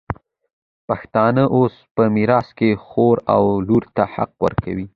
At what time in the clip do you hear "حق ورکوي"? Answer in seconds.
4.13-4.85